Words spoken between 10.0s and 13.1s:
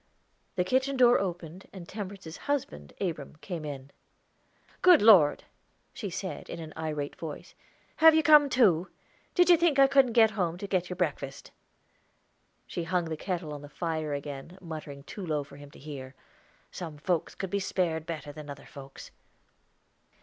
get home to get your breakfast?" She hung